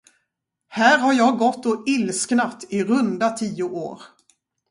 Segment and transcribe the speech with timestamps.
[0.67, 4.01] Här har jag gått och ilsknat i runda tio år.